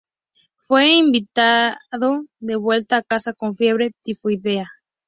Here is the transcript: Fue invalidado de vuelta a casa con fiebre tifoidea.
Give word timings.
Fue 0.55 0.93
invalidado 0.93 2.25
de 2.39 2.55
vuelta 2.55 2.97
a 2.97 3.03
casa 3.03 3.33
con 3.33 3.53
fiebre 3.53 3.93
tifoidea. 4.01 4.67